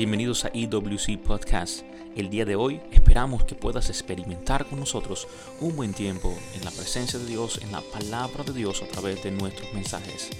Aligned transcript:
Bienvenidos 0.00 0.46
a 0.46 0.50
EWC 0.54 1.18
Podcast. 1.18 1.82
El 2.16 2.30
día 2.30 2.46
de 2.46 2.56
hoy 2.56 2.80
esperamos 2.90 3.44
que 3.44 3.54
puedas 3.54 3.90
experimentar 3.90 4.64
con 4.64 4.80
nosotros 4.80 5.28
un 5.60 5.76
buen 5.76 5.92
tiempo 5.92 6.34
en 6.54 6.64
la 6.64 6.70
presencia 6.70 7.18
de 7.18 7.26
Dios, 7.26 7.60
en 7.62 7.70
la 7.70 7.82
palabra 7.82 8.42
de 8.42 8.54
Dios 8.54 8.82
a 8.82 8.86
través 8.86 9.22
de 9.22 9.30
nuestros 9.30 9.70
mensajes. 9.74 10.30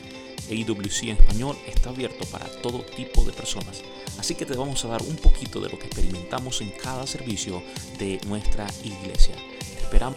EWC 0.49 1.03
en 1.03 1.17
español 1.19 1.59
está 1.67 1.91
abierto 1.91 2.25
para 2.33 2.47
todo 2.63 2.81
tipo 2.97 3.23
de 3.23 3.33
personas, 3.33 3.83
así 4.19 4.35
que 4.35 4.47
te 4.47 4.57
vamos 4.57 4.83
a 4.87 4.89
dar 4.89 5.03
un 5.03 5.17
poquito 5.17 5.61
de 5.61 5.69
lo 5.69 5.79
que 5.79 5.89
experimentamos 5.89 6.63
en 6.63 6.71
cada 6.71 7.07
servicio 7.07 7.63
de 7.99 8.19
nuestra 8.29 8.67
iglesia. 8.83 9.35
Esperamos 9.79 10.17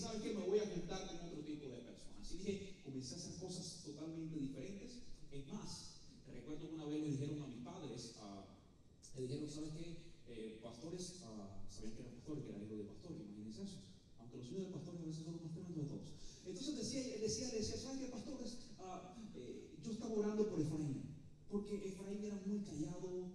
¿sabes 0.00 0.22
qué? 0.22 0.32
Me 0.32 0.48
voy 0.48 0.58
a 0.58 0.66
juntar 0.66 1.06
con 1.06 1.28
otro 1.28 1.44
tipo 1.44 1.68
de 1.68 1.84
personas. 1.84 2.24
Así 2.24 2.38
que 2.38 2.80
comencé 2.82 3.14
a 3.14 3.18
hacer 3.18 3.36
cosas 3.36 3.82
totalmente 3.84 4.36
diferentes. 4.38 5.02
Es 5.30 5.46
más, 5.52 6.00
recuerdo 6.32 6.68
que 6.68 6.74
una 6.74 6.86
vez 6.86 7.02
le 7.02 7.10
dijeron 7.10 7.42
a 7.42 7.46
mis 7.46 7.60
padres, 7.60 8.16
uh, 8.16 9.16
le 9.16 9.22
dijeron, 9.28 9.50
¿sabes 9.50 9.72
qué? 9.76 9.96
Eh, 10.26 10.60
pastores, 10.62 11.20
uh, 11.20 11.52
sabían 11.68 11.94
que 11.94 12.00
eran 12.00 12.14
pastores, 12.14 12.44
que 12.44 12.50
era 12.50 12.64
hijo 12.64 12.76
de 12.76 12.84
pastores, 12.84 13.20
imagínense 13.20 13.62
eso. 13.62 13.80
Aunque 14.18 14.38
los 14.38 14.46
hijos 14.48 14.62
de 14.64 14.72
pastores 14.72 15.00
a 15.02 15.04
veces 15.04 15.24
son 15.24 15.32
los 15.32 15.42
más 15.42 15.54
grandes 15.54 15.76
de 15.76 15.88
todos. 15.88 16.08
Entonces 16.46 16.76
decía, 16.76 17.02
decía, 17.20 17.48
decía, 17.50 17.76
¿sabes 17.76 17.98
qué, 18.00 18.06
pastores? 18.06 18.56
Uh, 18.80 19.20
eh, 19.36 19.76
yo 19.84 19.92
estaba 19.92 20.14
orando 20.14 20.48
por 20.48 20.60
Efraín, 20.60 21.12
porque 21.48 21.88
Efraín 21.88 22.24
era 22.24 22.40
muy 22.46 22.60
callado, 22.60 23.28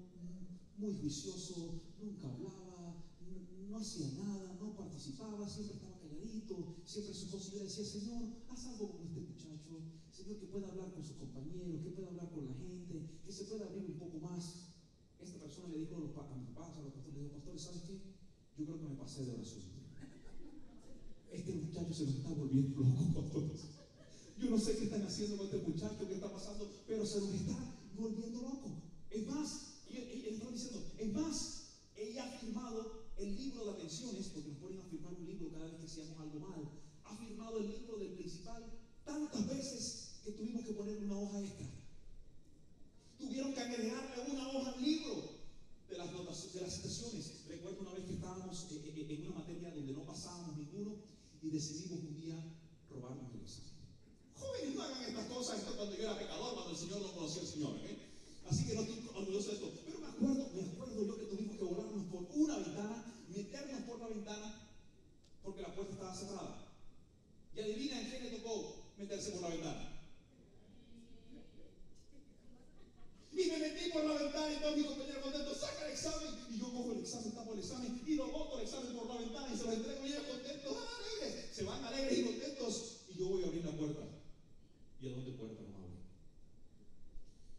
muy 0.77 0.93
juicioso, 0.99 1.77
nunca 2.01 2.27
hablaba, 2.27 2.97
no, 3.21 3.69
no 3.69 3.77
hacía 3.77 4.09
nada, 4.17 4.57
no 4.59 4.75
participaba, 4.75 5.47
siempre 5.47 5.75
estaba 5.75 5.84
su 6.85 6.99
esposo 6.99 7.59
decía, 7.59 7.83
Señor, 7.83 8.23
haz 8.49 8.67
algo 8.67 8.91
con 8.91 9.03
este 9.07 9.19
muchacho, 9.19 9.81
Señor, 10.11 10.39
que 10.39 10.45
pueda 10.45 10.67
hablar 10.67 10.93
con 10.93 11.03
sus 11.03 11.17
compañeros, 11.17 11.81
que 11.83 11.89
pueda 11.89 12.07
hablar 12.09 12.31
con 12.31 12.45
la 12.45 12.53
gente, 12.53 13.09
que 13.25 13.31
se 13.31 13.45
pueda 13.45 13.65
abrir 13.65 13.85
un 13.85 13.97
poco 13.97 14.19
más. 14.19 14.69
Esta 15.19 15.39
persona 15.39 15.69
le 15.69 15.79
dijo 15.79 15.95
a, 15.95 15.99
los, 15.99 16.09
mis 16.37 16.49
padres, 16.49 16.77
a 16.77 16.81
los 16.81 16.93
pastores, 16.93 17.15
le 17.15 17.23
dijo, 17.23 17.35
pastores, 17.35 17.61
¿sabes 17.61 17.81
qué? 17.81 18.01
Yo 18.57 18.65
creo 18.65 18.79
que 18.79 18.85
me 18.85 18.95
pasé 18.95 19.25
de 19.25 19.33
oración. 19.33 19.63
Este 21.31 21.53
muchacho 21.53 21.93
se 21.93 22.05
nos 22.05 22.15
está 22.15 22.29
volviendo 22.29 22.79
loco, 22.79 23.21
pastores. 23.21 23.61
Yo 24.37 24.49
no 24.49 24.59
sé 24.59 24.77
qué 24.77 24.83
están 24.85 25.03
haciendo 25.03 25.37
con 25.37 25.45
este 25.47 25.57
muchacho, 25.67 26.07
qué 26.07 26.13
está 26.13 26.31
pasando, 26.31 26.71
pero 26.87 27.05
se 27.05 27.19
nos 27.19 27.33
está 27.33 27.57
volviendo 27.97 28.41
loco. 28.41 28.83
Es 29.09 29.27
más, 29.27 29.81
él 29.89 30.25
estaba 30.25 30.51
diciendo, 30.51 30.83
es 30.97 31.13
más, 31.13 31.54
mal, 36.33 36.69
ha 37.03 37.15
firmado 37.15 37.57
el 37.59 37.69
libro 37.69 37.97
del 37.97 38.13
principal 38.13 38.63
tantas 39.03 39.47
veces 39.47 40.19
que 40.23 40.31
tuvimos 40.31 40.65
que 40.65 40.73
ponerle 40.73 41.05
una 41.05 41.19
hoja 41.19 41.41
extra. 41.41 41.67
Tuvieron 43.19 43.53
que 43.53 43.61
agregarle 43.61 44.31
una 44.31 44.47
hoja 44.49 44.71
al 44.71 44.81
libro 44.81 45.35
de 45.89 45.97
las, 45.97 46.11
notas, 46.11 46.53
de 46.53 46.61
las 46.61 46.73
citaciones. 46.73 47.45
Recuerdo 47.47 47.81
una 47.81 47.93
vez 47.93 48.05
que 48.05 48.13
estábamos 48.13 48.67
eh, 48.71 48.81
eh, 48.85 49.07
en 49.09 49.27
una 49.27 49.39
materia 49.39 49.71
donde 49.71 49.93
no 49.93 50.03
pasábamos 50.03 50.57
ninguno 50.57 50.95
y 51.41 51.49
decidimos 51.49 51.99
un 51.99 52.15
día 52.15 52.35
robarnos 52.89 53.33
el 53.33 53.41
examen. 53.41 53.71
Jóvenes, 54.33 54.75
no 54.75 54.83
hagan 54.83 55.03
estas 55.03 55.25
cosas, 55.27 55.59
esto 55.59 55.75
cuando 55.75 55.95
yo 55.95 56.03
era 56.03 56.17
pecador, 56.17 56.55
cuando 56.55 56.71
el 56.71 56.77
Señor 56.77 57.01
no 57.01 57.11
conocía 57.13 57.41
al 57.41 57.47
Señor. 57.47 57.84
Adivina 67.65 67.99
en 67.99 68.09
qué 68.09 68.19
le 68.19 68.29
tocó 68.37 68.85
meterse 68.97 69.31
por 69.31 69.41
la 69.41 69.49
ventana. 69.49 69.91
Y 73.33 73.45
me 73.49 73.57
metí 73.57 73.91
por 73.91 74.05
la 74.05 74.13
ventana 74.13 74.53
y 74.53 74.55
todos 74.57 74.77
mis 74.77 74.85
compañeros 74.85 75.23
contentos, 75.23 75.57
saca 75.59 75.85
el 75.85 75.91
examen. 75.91 76.29
Y 76.49 76.59
yo 76.59 76.71
cojo 76.71 76.93
el 76.93 76.99
examen, 76.99 77.31
tapo 77.33 77.53
el 77.53 77.59
examen 77.59 78.01
y 78.07 78.15
lo 78.15 78.31
boto 78.31 78.57
el 78.57 78.63
examen 78.63 78.95
por 78.95 79.07
la 79.07 79.19
ventana 79.19 79.53
y 79.53 79.57
se 79.57 79.63
lo 79.65 79.71
entrego 79.73 80.05
y 80.05 80.07
ellos 80.07 80.23
contentos, 80.23 80.77
alegres. 80.77 81.45
Se 81.51 81.63
van 81.63 81.83
alegres 81.83 82.19
y 82.19 82.23
contentos. 82.23 83.01
Y 83.09 83.19
yo 83.19 83.27
voy 83.27 83.43
a 83.43 83.47
abrir 83.47 83.65
la 83.65 83.71
puerta. 83.71 84.01
¿Y 85.01 85.07
a 85.07 85.11
dónde 85.11 85.31
puerta 85.31 85.61
no 85.61 85.75
abro? 85.75 85.99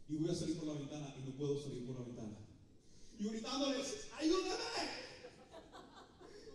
Y 0.09 0.15
voy 0.15 0.29
a 0.31 0.35
salir 0.35 0.57
por 0.57 0.67
la 0.67 0.73
ventana 0.73 1.13
y 1.15 1.29
no 1.29 1.35
puedo 1.37 1.61
salir 1.61 1.85
por 1.85 1.99
la 1.99 2.05
ventana. 2.05 2.37
Y 3.19 3.29
gritándoles, 3.29 4.07
ayúdame. 4.17 5.07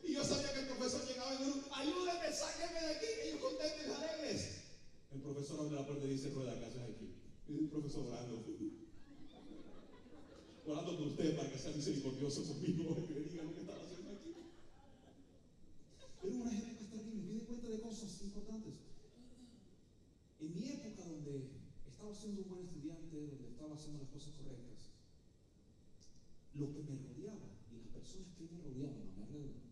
Y 0.03 0.15
yo 0.15 0.25
sabía 0.25 0.53
que 0.53 0.61
el 0.61 0.67
profesor 0.67 1.07
llegaba 1.07 1.35
y 1.35 1.45
dijo, 1.45 1.61
ayúdeme, 1.73 2.33
sáquenme 2.35 2.81
de 2.81 2.95
aquí. 2.97 3.07
Ellos 3.23 3.41
contentos 3.41 3.87
y 3.87 3.93
alegres. 3.93 4.63
El 5.15 5.21
profesor 5.21 5.61
abre 5.61 5.77
la 5.77 5.87
puerta 5.87 6.07
y 6.07 6.11
dice, 6.11 6.31
rueda, 6.31 6.59
¿qué 6.59 6.67
haces 6.67 6.83
aquí? 6.83 7.15
Y 7.49 7.59
el 7.59 7.69
profesor 7.69 8.07
orando. 8.07 8.45
Orando 10.67 10.97
por 10.97 11.07
usted 11.09 11.37
para 11.37 11.51
que 11.51 11.59
sea 11.59 11.73
misericordioso 11.73 12.45
conmigo 12.45 12.97
y 12.99 13.07
que 13.07 13.15
le 13.15 13.21
diga 13.29 13.45
lo 13.45 13.55
que 13.55 13.61
estaba 13.61 13.83
haciendo 13.83 14.11
aquí. 14.11 14.35
Pero 16.23 16.37
una 16.37 16.59
época 16.59 16.85
terrible. 16.91 17.23
Me 17.23 17.33
di 17.33 17.41
cuenta 17.41 17.69
de 17.69 17.81
cosas 17.81 18.23
importantes. 18.23 18.75
En 20.41 20.55
mi 20.55 20.69
época 20.69 21.05
donde 21.05 21.51
estaba 21.87 22.15
siendo 22.15 22.43
un 22.43 22.49
buen 22.49 22.65
estudiante, 22.67 23.17
donde 23.17 23.49
estaba 23.49 23.75
haciendo 23.75 24.03
las 24.03 24.11
cosas 24.11 24.35
correctas, 24.35 24.91
lo 26.55 26.73
que 26.73 26.83
me 26.83 26.97
rodeaba 26.97 27.49
y 27.71 27.77
las 27.77 27.89
personas 27.89 28.29
que 28.37 28.45
me 28.45 28.63
rodeaban 28.63 29.03
a 29.03 29.15
mi 29.15 29.23
alrededor 29.23 29.63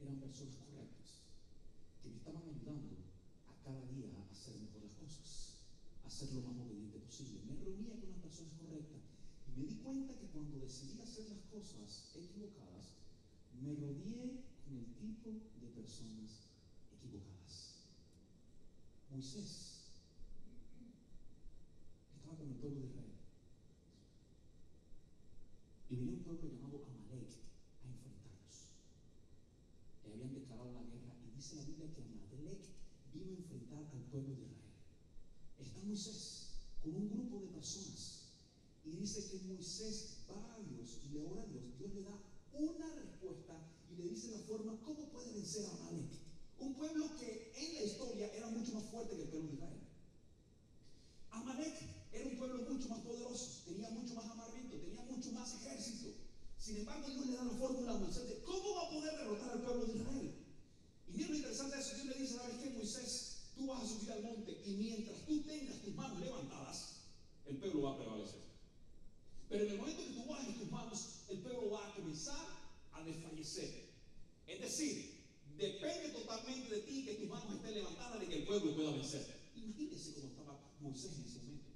eran 0.00 0.16
personas 0.16 0.56
correctas, 0.56 1.20
que 2.02 2.08
me 2.08 2.16
estaban 2.16 2.42
ayudando 2.42 2.96
a 3.48 3.52
cada 3.64 3.84
día 3.92 4.08
a 4.16 4.32
hacer 4.32 4.56
mejor 4.56 4.82
las 4.82 4.94
cosas, 4.94 5.60
a 6.04 6.10
ser 6.10 6.32
lo 6.32 6.40
más 6.42 6.56
obediente 6.56 6.98
posible. 7.00 7.40
Me 7.44 7.56
reunía 7.60 8.00
con 8.00 8.08
las 8.08 8.20
personas 8.20 8.52
correctas 8.56 9.02
y 9.48 9.60
me 9.60 9.66
di 9.66 9.76
cuenta 9.84 10.14
que 10.16 10.26
cuando 10.32 10.58
decidí 10.58 11.00
hacer 11.00 11.28
las 11.28 11.44
cosas 11.52 12.12
equivocadas, 12.16 12.96
me 13.60 13.74
rodeé 13.74 14.40
con 14.64 14.78
el 14.78 14.86
tipo 14.96 15.30
de 15.60 15.68
personas 15.68 16.48
equivocadas. 16.96 17.84
Moisés 19.10 20.00
estaba 22.16 22.36
con 22.36 22.48
el 22.48 22.56
pueblo 22.56 22.80
de 22.80 22.86
Israel. 22.86 23.20
Y 25.90 25.96
venía 25.96 26.14
un 26.14 26.22
pueblo 26.22 26.48
llamado 26.48 26.86
Amalek 26.86 27.50
habían 30.20 30.34
declarado 30.34 30.72
la 30.72 30.82
guerra 30.82 31.16
y 31.24 31.36
dice 31.36 31.56
la 31.56 31.64
Biblia 31.64 31.88
que 31.94 32.02
Amalek 32.02 32.60
vino 33.12 33.32
a 33.32 33.36
enfrentar 33.40 33.88
al 33.90 34.02
pueblo 34.12 34.34
de 34.36 34.42
Israel. 34.42 34.76
Está 35.58 35.79
Moisés 35.90 36.54
con 36.82 36.94
un 36.94 37.10
grupo 37.10 37.40
de 37.40 37.48
personas 37.48 38.30
y 38.84 38.90
dice 38.94 39.28
que 39.28 39.44
Moisés 39.48 40.22
va 40.30 40.54
a 40.54 40.60
Dios 40.62 41.00
y 41.04 41.14
le 41.14 41.26
ora 41.26 41.42
a 41.42 41.46
Dios. 41.46 41.64
Dios 41.78 41.94
le 41.94 42.02
da 42.04 42.14
una 42.52 42.94
respuesta 42.94 43.58
y 43.90 43.96
le 43.96 44.08
dice 44.10 44.30
la 44.30 44.38
forma 44.46 44.80
cómo 44.84 45.10
puede 45.10 45.32
vencer 45.32 45.66
a 45.66 45.72
Amalek. 45.72 46.12
Un 46.60 46.74
pueblo 46.74 47.10
que 47.18 47.52
en 47.56 47.74
la 47.74 47.82
historia 47.82 48.32
era 48.32 48.50
mucho 48.50 48.72
más 48.74 48.84
fuerte 48.84 49.16
que 49.16 49.22
el 49.22 49.28
pueblo 49.30 49.48
de 49.48 49.54
Israel. 49.54 49.69
Pero 69.50 69.64
en 69.64 69.70
el 69.72 69.78
momento 69.78 70.04
que 70.04 70.12
tú 70.12 70.24
bajes 70.26 70.58
tus 70.58 70.70
manos, 70.70 71.06
el 71.28 71.38
pueblo 71.40 71.70
va 71.70 71.88
a 71.88 71.94
comenzar 71.96 72.46
a 72.92 73.02
desfallecer. 73.02 73.90
Es 74.46 74.60
decir, 74.60 75.24
depende 75.58 76.10
totalmente 76.10 76.72
de 76.72 76.82
ti 76.82 77.04
que 77.04 77.14
tus 77.14 77.28
manos 77.28 77.56
estén 77.56 77.74
levantadas 77.74 78.20
de 78.20 78.28
que 78.28 78.36
el 78.36 78.46
pueblo 78.46 78.76
pueda 78.76 78.92
vencer. 78.92 79.26
Imagínense 79.56 80.14
cómo 80.14 80.28
estaba 80.28 80.60
Moisés 80.80 81.18
en 81.18 81.24
ese 81.24 81.38
momento. 81.38 81.70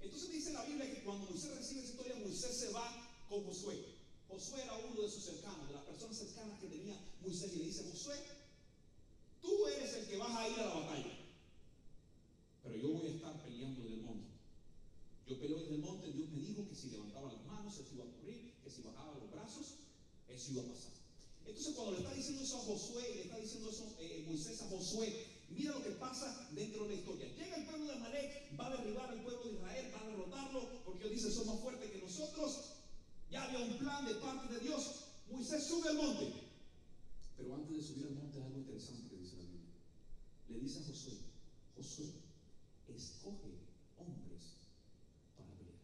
Entonces 0.00 0.30
dice 0.30 0.52
la 0.52 0.64
Biblia 0.64 0.94
que 0.94 1.02
cuando 1.02 1.28
Moisés 1.28 1.56
recibe 1.56 1.80
esa 1.80 1.90
historia, 1.90 2.16
Moisés 2.22 2.56
se 2.56 2.72
va 2.72 2.86
con 3.28 3.44
Josué. 3.44 3.84
Josué 4.28 4.62
era 4.62 4.74
uno 4.76 5.02
de 5.02 5.10
sus 5.10 5.24
cercanos, 5.24 5.66
de 5.66 5.74
las 5.74 5.84
personas 5.84 6.16
cercanas 6.16 6.60
que 6.60 6.68
tenía 6.68 6.96
Moisés, 7.20 7.52
y 7.52 7.58
le 7.58 7.64
dice, 7.64 7.90
Josué, 7.90 8.16
tú 9.42 9.66
eres 9.66 9.92
el 9.94 10.06
que 10.06 10.18
vas 10.18 10.30
a 10.30 10.48
ir 10.48 10.60
a 10.60 10.66
la 10.66 10.74
batalla. 10.74 11.05
Ya 33.30 33.44
había 33.44 33.60
un 33.60 33.78
plan 33.78 34.06
de 34.06 34.14
parte 34.14 34.54
de 34.54 34.60
Dios. 34.60 35.04
Moisés 35.30 35.66
sube 35.66 35.88
al 35.88 35.96
monte. 35.96 36.32
Pero 37.36 37.54
antes 37.54 37.76
de 37.76 37.82
subir 37.82 38.06
al 38.06 38.14
monte, 38.14 38.42
algo 38.42 38.58
interesante 38.58 39.08
que 39.08 39.16
dice 39.16 39.36
la. 39.36 39.44
Le 40.48 40.60
dice 40.60 40.78
a 40.78 40.82
Josué, 40.84 42.12
escoge 42.88 43.50
hombres 43.98 44.42
para 45.36 45.50
pelear. 45.58 45.80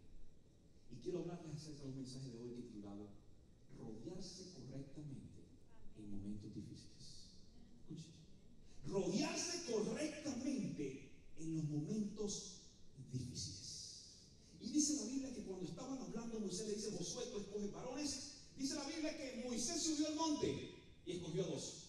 Y 0.90 0.96
quiero 1.02 1.20
hablarles 1.20 1.56
acerca 1.56 1.82
de 1.82 1.88
un 1.88 1.96
mensaje 1.96 2.30
de 2.30 2.38
hoy 2.38 2.54
titulado 2.54 3.08
Rodearse 3.78 4.52
correctamente 4.54 5.42
en 5.98 6.10
momentos 6.10 6.54
difíciles. 6.54 7.34
Escuche. 7.80 8.10
Rodearse 8.86 9.72
correctamente 9.72 11.10
en 11.38 11.56
los 11.56 11.64
momentos 11.64 12.60
difíciles. 13.12 13.62
Y 14.60 14.70
dice 14.70 14.96
la 14.96 15.10
Biblia 15.10 15.34
que 15.34 15.42
cuando 15.42 15.66
estaban 15.66 15.98
hablando, 15.98 16.40
Moisés 16.40 16.68
le 16.68 16.74
dice, 16.74 16.96
Josué, 16.96 17.24
tú 17.32 17.40
escoges 17.40 17.72
varones. 17.72 18.32
Dice 18.56 18.76
la 18.76 18.84
Biblia 18.84 19.16
que 19.16 19.42
Moisés 19.44 19.82
subió 19.82 20.06
al 20.06 20.14
monte 20.14 20.70
y 21.04 21.12
escogió 21.12 21.44
a 21.44 21.48
dos. 21.48 21.88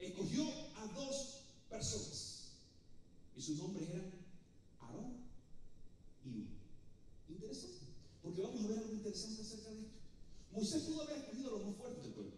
Escogió 0.00 0.50
a 0.76 0.86
dos 0.94 1.44
personas. 1.68 2.34
Y 3.36 3.42
sus 3.42 3.58
nombres 3.58 3.88
eran 3.90 4.12
Aarón 4.80 5.16
y 6.24 6.38
Ur. 6.38 6.46
Interesante. 7.28 7.86
Porque 8.22 8.42
vamos 8.42 8.64
a 8.64 8.68
ver 8.68 8.78
algo 8.78 8.92
interesante 8.92 9.42
acerca 9.42 9.70
de 9.70 9.80
esto. 9.80 9.98
Moisés 10.52 10.82
pudo 10.84 11.02
haber 11.02 11.18
escogido 11.18 11.48
a 11.48 11.58
los 11.58 11.66
más 11.66 11.76
fuertes 11.76 12.04
del 12.04 12.12
pueblo. 12.14 12.32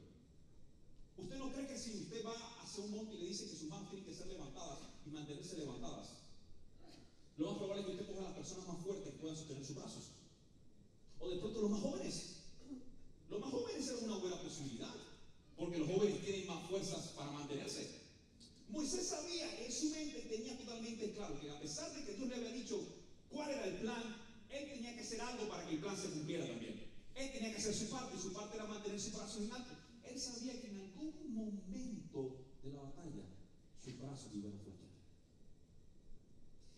¿Usted 1.19 1.39
no 1.39 1.53
cree 1.53 1.67
que 1.67 1.79
si 1.79 1.91
usted 1.97 2.25
va 2.25 2.63
hacia 2.63 2.85
un 2.85 2.91
monte 2.93 3.15
y 3.15 3.19
le 3.19 3.27
dice 3.29 3.49
que 3.49 3.57
sus 3.57 3.69
manos 3.69 3.91
tienen 3.91 4.07
que 4.07 4.15
ser 4.15 4.27
levantadas 4.27 4.79
y 5.07 5.11
mantenerse 5.11 5.57
levantadas, 5.59 6.09
lo 7.37 7.47
más 7.47 7.59
probable 7.59 7.83
es 7.83 7.87
que 7.87 7.93
usted 7.93 8.07
coja 8.07 8.21
a 8.21 8.31
las 8.31 8.39
personas 8.39 8.69
más 8.69 8.83
fuertes 8.83 9.13
que 9.13 9.19
puedan 9.19 9.37
sostener 9.37 9.65
sus 9.65 9.77
brazos? 9.77 10.05
O 11.21 11.29
de 11.29 11.37
pronto 11.37 11.61
los 11.63 11.71
más 11.71 11.81
jóvenes. 11.81 12.37
Los 13.29 13.41
más 13.41 13.51
jóvenes 13.51 13.89
eran 13.89 14.05
una 14.05 14.19
buena 14.19 14.43
posibilidad, 14.43 14.95
porque 15.57 15.79
los 15.79 15.89
jóvenes 15.89 16.25
tienen 16.25 16.47
más 16.47 16.69
fuerzas 16.71 17.09
para 17.09 17.31
mantenerse. 17.33 18.07
Moisés 18.69 19.07
sabía 19.07 19.65
en 19.65 19.73
su 19.73 19.91
mente, 19.91 20.21
tenía 20.23 20.57
que 21.34 21.50
a 21.50 21.61
pesar 21.61 21.93
de 21.94 22.05
que 22.05 22.12
Dios 22.14 22.28
le 22.28 22.37
había 22.37 22.52
dicho 22.52 22.78
cuál 23.31 23.50
era 23.50 23.64
el 23.67 23.75
plan, 23.78 24.02
él 24.50 24.70
tenía 24.73 24.94
que 24.94 25.00
hacer 25.02 25.20
algo 25.20 25.49
para 25.49 25.67
que 25.67 25.75
el 25.75 25.81
plan 25.81 25.96
se 25.96 26.08
cumpliera 26.11 26.46
también. 26.46 26.87
Él 27.14 27.32
tenía 27.32 27.50
que 27.50 27.56
hacer 27.58 27.75
su 27.75 27.88
parte 27.90 28.17
y 28.17 28.20
su 28.23 28.32
parte 28.32 28.56
era 28.56 28.67
mantener 28.67 29.00
sus 29.00 29.12
brazos 29.14 29.43
en 29.43 29.52
alto. 29.52 29.73
Él 30.05 30.20
sabía 30.20 30.52
que 30.61 30.69
en 30.69 30.81
algún 30.81 31.34
momento 31.34 32.44
de 32.62 32.70
la 32.73 32.81
batalla 32.82 33.25
sus 33.82 33.99
brazos 33.99 34.28
iban 34.34 34.52
a 34.52 34.62
flaquear. 34.62 34.87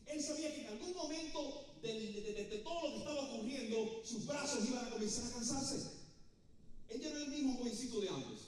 Él 0.06 0.22
sabía 0.22 0.54
que 0.54 0.60
en 0.62 0.66
algún 0.68 0.94
momento 0.94 1.64
de, 1.82 1.92
de- 1.92 2.32
de- 2.32 2.44
de 2.44 2.58
todo 2.58 2.80
lo 2.88 2.92
que 2.92 2.98
estaba 2.98 3.20
ocurriendo, 3.30 4.00
sus 4.04 4.26
brazos 4.26 4.64
iban 4.66 4.86
a 4.86 4.90
comenzar 4.90 5.26
a 5.26 5.30
cansarse. 5.30 5.90
Él 6.88 7.00
ya 7.00 7.10
no 7.10 7.16
era 7.16 7.24
el 7.26 7.30
mismo 7.30 7.54
jovencito 7.58 8.00
de 8.00 8.08
antes. 8.08 8.38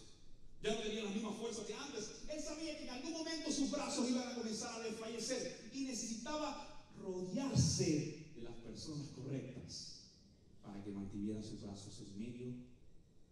Ya 0.63 0.73
no 0.75 0.81
tenía 0.81 1.03
las 1.05 1.15
mismas 1.15 1.37
fuerzas 1.37 1.67
que 1.67 1.75
antes. 1.75 2.11
Él 2.29 2.43
sabía 2.43 2.77
que 2.79 2.85
en 2.85 2.91
algún 2.91 3.13
momento 3.13 3.51
sus 3.53 3.71
brazos 3.71 4.09
iban 4.09 4.29
a 4.29 4.35
comenzar 4.35 4.81
a 4.81 4.85
desfallecer 4.85 5.60
necesitaba 5.85 6.85
rodearse 6.99 8.33
de 8.35 8.43
las 8.43 8.55
personas 8.57 9.09
correctas 9.09 10.11
para 10.63 10.83
que 10.83 10.91
mantuvieran 10.91 11.43
sus 11.43 11.61
brazos 11.61 12.01
en 12.01 12.19
medio 12.19 12.55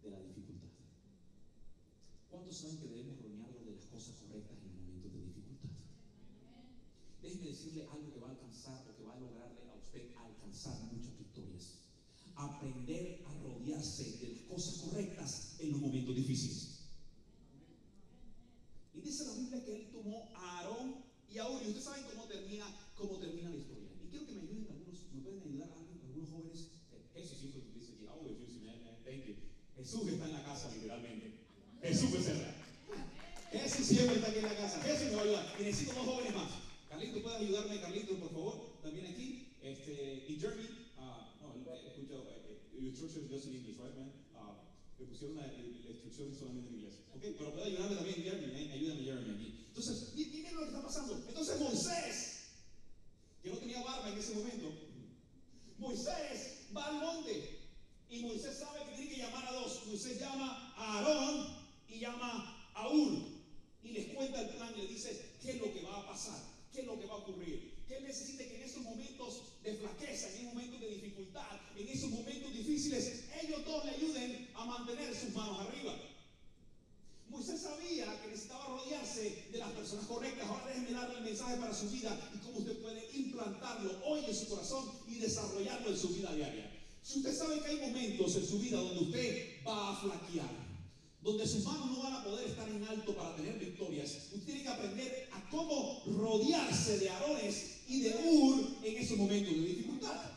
de 0.03 0.09
la 0.11 0.19
dificultad. 0.21 0.69
¿Cuántos 2.29 2.57
saben 2.57 2.77
que 2.77 2.87
debemos 2.87 3.21
rodearnos 3.21 3.65
de 3.65 3.71
las 3.71 3.85
cosas 3.85 4.15
correctas 4.15 4.57
en 4.61 4.71
los 4.71 4.81
momentos 4.81 5.11
de 5.13 5.19
dificultad? 5.19 5.69
Déjeme 7.21 7.47
decirle 7.47 7.87
algo 7.91 8.13
que 8.13 8.19
va 8.19 8.27
a 8.27 8.31
alcanzar 8.31 8.87
o 8.87 8.95
que 8.95 9.03
va 9.03 9.13
a 9.13 9.19
lograrle 9.19 9.69
a 9.69 9.75
usted 9.75 10.15
alcanzar 10.15 10.79
muchas 10.91 11.17
victorias. 11.17 11.79
Aprender 12.35 13.23
a 13.27 13.33
rodearse 13.43 14.17
de 14.19 14.29
las 14.29 14.41
cosas 14.43 14.77
correctas 14.77 15.55
en 15.59 15.71
los 15.71 15.81
momentos 15.81 16.15
difíciles. 16.15 16.79
Y 18.93 19.01
dice 19.01 19.25
la 19.25 19.33
Biblia 19.33 19.65
que 19.65 19.75
él 19.75 19.91
tomó 19.91 20.29
a 20.35 20.59
Aarón 20.59 20.95
y 21.31 21.37
a 21.37 21.47
Uri. 21.47 21.67
Ustedes 21.67 21.83
saben 21.83 22.05
cómo 22.11 22.25
termina, 22.25 22.65
cómo 22.95 23.17
termina 23.17 23.49
la 23.49 23.55
historia. 23.55 23.89
Y 24.03 24.07
quiero 24.09 24.25
que 24.25 24.33
me 24.33 24.41
ayuden 24.41 24.67
algunos, 24.69 24.99
me 25.13 25.21
pueden 25.21 25.41
ayudar 25.41 25.71
algunos, 25.71 26.03
algunos 26.03 26.29
jóvenes. 26.29 26.67
Eh, 26.91 27.03
Jesús 27.13 27.37
siempre 27.39 27.61
dice 27.73 27.95
que, 27.95 28.07
oh, 28.07 28.23
Jesús, 28.39 28.61
man, 28.63 28.83
man, 28.83 28.95
thank 29.03 29.25
you. 29.25 29.35
Jesús 29.89 30.07
está 30.07 30.25
en 30.25 30.33
la 30.33 30.43
casa 30.43 30.69
literalmente. 30.69 31.33
Jesús 31.81 32.11
becerra. 32.11 32.53
Jesús 33.51 33.87
siempre 33.87 34.17
está 34.17 34.29
aquí 34.29 34.37
en 34.37 34.45
la 34.45 34.55
casa. 34.55 34.79
Jesús 34.83 35.09
me 35.09 35.15
va 35.15 35.21
a 35.21 35.23
ayudar. 35.23 35.55
Y 35.59 35.63
necesito 35.63 35.93
dos 35.95 36.05
jóvenes 36.05 36.35
más. 36.35 36.51
Carlito, 36.89 37.23
¿puedes 37.23 37.41
ayudarme, 37.41 37.81
Carlito, 37.81 38.19
por 38.19 38.29
favor? 38.29 38.81
También 38.83 39.07
aquí. 39.07 39.49
Este, 39.63 40.25
y 40.29 40.39
Jeremy, 40.39 40.93
ah, 40.99 41.33
no, 41.41 41.73
eh, 41.73 41.87
escucha, 41.87 42.13
eh, 42.21 42.61
eh, 42.77 42.85
is 42.85 42.99
just 43.01 43.17
in 43.17 43.55
English, 43.55 43.77
right, 43.81 43.97
man? 43.97 44.13
Ah, 44.35 44.61
le 44.99 45.05
pusieron 45.07 45.37
la, 45.37 45.47
la 45.47 45.57
instrucción 45.57 46.35
solamente 46.37 46.69
en 46.69 46.75
inglés. 46.75 46.93
Ok, 47.15 47.23
pero 47.35 47.51
puede 47.51 47.65
ayudarme 47.65 47.95
también, 47.95 48.21
Jeremy, 48.21 48.45
eh, 48.45 48.71
ayúdame, 48.71 49.03
Jeremy, 49.03 49.31
aquí. 49.33 49.65
Entonces, 49.69 50.13
miren 50.13 50.53
lo 50.53 50.61
que 50.61 50.67
está 50.67 50.83
pasando. 50.83 51.25
Entonces, 51.27 51.59
Moisés, 51.59 52.39
que 53.41 53.49
no 53.49 53.57
tenía 53.57 53.81
barba 53.81 54.07
en 54.11 54.19
ese 54.19 54.35
momento, 54.35 54.71
Moisés 55.79 56.67
va 56.77 56.85
al 56.85 56.95
monte 56.99 57.57
y 58.09 58.21
Moisés 58.21 58.57
sabe 58.57 58.85
que 58.85 58.88
llamar 59.29 59.47
a 59.47 59.51
dos. 59.53 59.85
Moisés 59.85 60.19
llama 60.19 60.73
a 60.75 60.97
Aarón 60.97 61.47
y 61.87 61.99
llama 61.99 62.71
a 62.73 62.89
Ur 62.89 63.19
y 63.83 63.89
les 63.91 64.07
cuenta 64.13 64.41
el 64.41 64.49
plan 64.49 64.73
y 64.75 64.81
le 64.81 64.87
dice 64.87 65.33
qué 65.41 65.51
es 65.51 65.61
lo 65.61 65.73
que 65.73 65.81
va 65.81 65.99
a 65.99 66.07
pasar, 66.07 66.41
qué 66.73 66.81
es 66.81 66.87
lo 66.87 66.99
que 66.99 67.05
va 67.05 67.13
a 67.13 67.17
ocurrir. 67.17 67.79
Que 67.87 67.97
él 67.97 68.03
necesita 68.03 68.43
que 68.43 68.55
en 68.55 68.63
esos 68.63 68.83
momentos 68.83 69.41
de 69.63 69.75
flaqueza, 69.75 70.27
en 70.29 70.33
esos 70.33 70.53
momentos 70.53 70.79
de 70.79 70.89
dificultad, 70.89 71.59
en 71.75 71.87
esos 71.87 72.09
momentos 72.11 72.53
difíciles, 72.53 73.25
ellos 73.41 73.65
dos 73.65 73.85
le 73.85 73.91
ayuden 73.91 74.49
a 74.55 74.65
mantener 74.65 75.15
sus 75.15 75.33
manos 75.33 75.59
arriba. 75.67 75.95
Moisés 77.29 77.61
sabía 77.61 78.21
que 78.21 78.27
necesitaba 78.27 78.65
rodearse 78.65 79.47
de 79.51 79.57
las 79.59 79.71
personas 79.71 80.05
correctas. 80.05 80.47
Ahora 80.47 80.67
déjenme 80.67 80.91
darle 80.91 81.17
el 81.19 81.23
mensaje 81.23 81.57
para 81.57 81.73
su 81.73 81.89
vida 81.89 82.31
y 82.33 82.37
cómo 82.39 82.59
usted 82.59 82.81
puede 82.81 83.07
implantarlo 83.13 84.01
hoy 84.05 84.25
en 84.25 84.35
su 84.35 84.49
corazón 84.49 84.91
y 85.07 85.15
desarrollarlo 85.15 85.89
en 85.89 85.97
su 85.97 86.09
vida 86.09 86.33
diaria. 86.33 86.68
Si 87.09 87.17
usted 87.17 87.35
sabe 87.35 87.59
que 87.59 87.69
hay 87.69 87.79
momentos 87.89 88.35
en 88.35 88.45
su 88.45 88.59
vida 88.59 88.79
donde 88.79 89.05
usted 89.05 89.65
va 89.65 89.93
a 89.93 89.99
flaquear, 89.99 90.47
donde 91.23 91.47
sus 91.47 91.65
manos 91.65 91.89
no 91.89 92.03
van 92.03 92.13
a 92.13 92.23
poder 92.23 92.47
estar 92.47 92.69
en 92.69 92.83
alto 92.83 93.15
para 93.15 93.35
tener 93.35 93.57
victorias, 93.57 94.29
usted 94.31 94.45
tiene 94.45 94.61
que 94.61 94.67
aprender 94.67 95.27
a 95.31 95.49
cómo 95.49 96.03
rodearse 96.05 96.99
de 96.99 97.09
Aarones 97.09 97.81
y 97.87 98.01
de 98.01 98.15
Ur 98.29 98.63
en 98.83 98.95
esos 98.95 99.17
momentos 99.17 99.55
de 99.55 99.59
dificultad. 99.59 100.33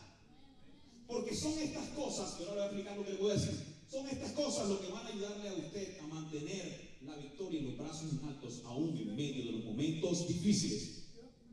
Porque 1.06 1.36
son 1.36 1.58
estas 1.58 1.90
cosas, 1.90 2.36
que 2.36 2.44
ahora 2.44 2.54
voy 2.54 2.62
a 2.62 2.66
explicar 2.68 2.96
lo 2.96 3.04
que 3.04 3.12
le 3.12 3.18
voy 3.18 3.30
a 3.32 3.34
decir, 3.34 3.66
son 3.90 4.08
estas 4.08 4.32
cosas 4.32 4.70
lo 4.70 4.80
que 4.80 4.90
van 4.90 5.04
a 5.04 5.10
ayudarle 5.10 5.48
a 5.50 5.54
usted 5.54 6.00
a 6.00 6.06
mantener 6.06 6.96
la 7.02 7.16
victoria 7.16 7.60
y 7.60 7.64
los 7.64 7.76
brazos 7.76 8.12
en 8.12 8.26
altos 8.26 8.62
aún 8.64 8.96
en 8.96 9.14
medio 9.14 9.44
de 9.44 9.52
los 9.52 9.64
momentos 9.66 10.26
difíciles. 10.26 11.02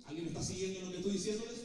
¿Alguien 0.05 0.27
está 0.27 0.41
siguiendo 0.41 0.79
en 0.79 0.85
lo 0.85 0.91
que 0.91 0.97
estoy 0.99 1.11
diciéndoles? 1.11 1.59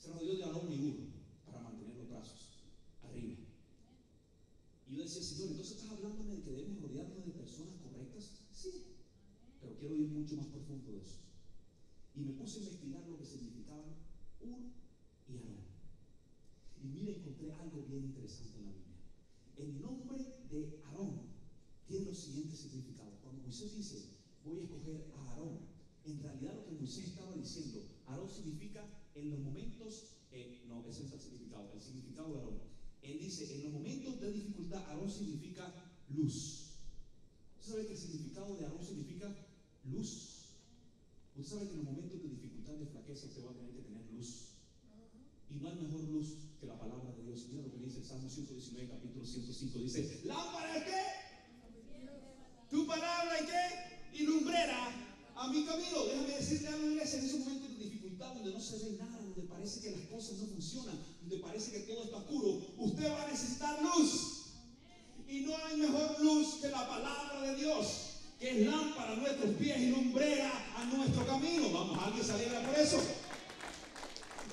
Se 0.00 0.12
rodeó 0.12 0.36
de 0.36 0.44
Aarón 0.44 0.72
y 0.72 0.80
Ur 0.80 1.08
para 1.44 1.60
mantener 1.62 1.96
los 1.96 2.08
brazos 2.08 2.60
arriba. 3.02 3.36
Y 4.88 4.96
yo 4.96 5.02
decía, 5.02 5.22
Señor, 5.22 5.48
entonces 5.48 5.76
estás 5.76 5.90
hablándome 5.90 6.36
de 6.36 6.42
que 6.42 6.50
debemos 6.50 6.82
rodearnos 6.82 7.26
de 7.26 7.32
personas 7.32 7.74
correctas. 7.82 8.30
Sí, 8.52 8.84
pero 9.60 9.76
quiero 9.78 9.96
ir 9.96 10.08
mucho 10.08 10.36
más 10.36 10.46
profundo 10.46 10.92
de 10.92 10.98
eso. 11.00 11.24
Y 12.14 12.20
me 12.20 12.32
puse 12.32 12.58
a 12.58 12.62
investigar 12.62 13.08
lo 13.08 13.18
que 13.18 13.24
significaban 13.24 13.96
Ur 14.40 14.58
y 15.28 15.36
Aarón. 15.36 15.64
Y 16.82 16.86
mira, 16.86 17.12
encontré 17.12 17.52
algo 17.52 17.77
bien 17.88 18.04
interesante 18.04 18.58
en 18.58 18.66
la 18.66 18.72
Biblia. 18.72 18.96
El 19.56 19.80
nombre 19.80 20.18
de 20.50 20.80
Aarón 20.84 21.22
tiene 21.86 22.06
los 22.06 22.18
siguientes 22.18 22.58
significados. 22.60 23.14
Cuando 23.22 23.42
Moisés 23.42 23.74
dice, 23.74 24.10
voy 24.44 24.60
a 24.60 24.62
escoger 24.62 25.10
a 25.16 25.30
Aarón, 25.30 25.58
en 26.04 26.22
realidad 26.22 26.54
lo 26.54 26.66
que 26.66 26.72
Moisés 26.72 27.08
estaba 27.08 27.34
diciendo, 27.34 27.82
Aarón 28.06 28.28
significa 28.28 28.84
en 29.14 29.30
los 29.30 29.40
momentos, 29.40 30.18
eh, 30.32 30.64
no, 30.68 30.84
ese 30.86 31.06
es 31.06 31.12
el 31.12 31.20
significado, 31.20 31.72
el 31.72 31.80
significado 31.80 32.32
de 32.32 32.38
Aarón. 32.40 32.58
Él 33.02 33.18
dice, 33.18 33.56
en 33.56 33.64
los 33.64 33.72
momentos 33.72 34.20
de 34.20 34.32
dificultad, 34.32 34.84
Aarón 34.86 35.10
significa 35.10 35.72
luz. 36.10 36.74
¿Usted 37.58 37.72
sabe 37.72 37.86
que 37.86 37.92
el 37.92 37.98
significado 37.98 38.56
de 38.56 38.64
Aarón 38.64 38.84
significa 38.84 39.34
luz? 39.84 40.38
Usted 41.36 41.56
sabe 41.56 41.68
que 41.68 41.72
en 41.72 41.84
los 41.84 41.86
momentos 41.86 42.22
de 42.22 42.28
dificultad, 42.28 42.74
de 42.74 42.86
flaqueza, 42.86 43.26
usted 43.26 43.46
va 43.46 43.50
a 43.50 43.54
tener 43.54 43.72
que 43.72 43.82
tener 43.82 44.04
luz. 44.12 44.48
Y 45.50 45.54
no 45.56 45.68
hay 45.68 45.76
mejor 45.76 46.02
luz 46.02 46.36
que 46.60 46.66
la 46.66 46.78
palabra 46.78 47.12
de 47.12 47.22
Dios. 47.22 47.46
Mira 47.50 47.62
lo 47.62 47.72
que 47.72 47.78
dice 47.78 47.97
el 47.97 47.97
Salmo 48.08 48.30
119, 48.30 48.88
capítulo 48.88 49.26
105. 49.26 49.78
Dice, 49.80 50.20
lámpara 50.24 50.78
es 50.78 50.84
qué? 50.84 51.02
Tu 52.70 52.86
palabra 52.86 53.36
es 53.36 53.44
qué? 53.44 54.18
Y 54.18 54.22
lumbrera 54.24 54.88
a 55.36 55.48
mi 55.48 55.66
camino. 55.66 56.04
Déjame 56.06 56.28
decirle 56.28 56.68
algo, 56.68 56.86
iglesia, 56.86 57.18
en 57.18 57.26
esos 57.26 57.40
momentos 57.40 57.68
de 57.68 57.84
dificultad, 57.84 58.32
donde 58.32 58.52
no 58.52 58.60
se 58.62 58.78
ve 58.78 58.96
nada, 58.98 59.18
donde 59.18 59.42
parece 59.42 59.80
que 59.80 59.90
las 59.90 60.06
cosas 60.08 60.38
no 60.38 60.46
funcionan, 60.46 60.98
donde 61.20 61.36
parece 61.36 61.70
que 61.70 61.80
todo 61.80 62.04
está 62.04 62.16
oscuro, 62.16 62.62
usted 62.78 63.12
va 63.12 63.24
a 63.24 63.30
necesitar 63.30 63.82
luz. 63.82 64.54
Y 65.28 65.40
no 65.40 65.54
hay 65.58 65.76
mejor 65.76 66.18
luz 66.18 66.54
que 66.62 66.68
la 66.68 66.88
palabra 66.88 67.42
de 67.42 67.56
Dios, 67.56 67.86
que 68.40 68.48
es 68.62 68.66
lámpara 68.66 69.12
a 69.12 69.16
nuestros 69.16 69.54
pies 69.56 69.78
y 69.80 69.90
lumbrera 69.90 70.50
a 70.78 70.84
nuestro 70.84 71.26
camino. 71.26 71.70
Vamos, 71.74 71.98
alguien 72.02 72.24
se 72.24 72.32
alegra 72.32 72.66
por 72.66 72.78
eso. 72.78 73.02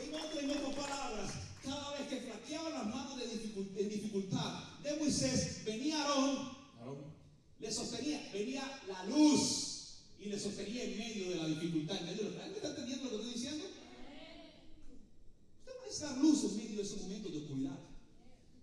En, 0.03 0.13
otras, 0.13 0.43
en 0.43 0.49
otras 0.51 0.75
palabras, 0.75 1.31
cada 1.63 1.91
vez 1.97 2.07
que 2.07 2.21
flaqueaba 2.21 2.69
las 2.69 2.85
manos 2.85 3.17
de 3.17 3.25
dificultad, 3.25 3.44
en 3.55 3.89
dificultad 3.89 4.79
de 4.83 4.97
Moisés, 4.97 5.61
venía 5.65 6.01
Aarón, 6.01 6.49
Aarón, 6.79 6.97
le 7.59 7.71
sostenía, 7.71 8.29
venía 8.33 8.81
la 8.87 9.05
luz 9.05 9.99
y 10.19 10.25
le 10.25 10.39
sostenía 10.39 10.83
en 10.83 10.97
medio 10.97 11.29
de 11.29 11.35
la 11.35 11.47
dificultad. 11.47 12.01
¿Me 12.01 12.11
está 12.11 12.69
entendiendo 12.69 13.05
lo 13.05 13.09
que 13.11 13.15
estoy 13.15 13.33
diciendo? 13.33 13.65
Usted 15.59 15.71
va 15.71 15.81
a 15.81 15.85
necesitar 15.85 16.17
luz 16.17 16.43
en 16.43 16.57
medio 16.57 16.75
de 16.77 16.83
esos 16.83 17.01
momentos 17.01 17.31
de 17.31 17.37
oscuridad. 17.39 17.79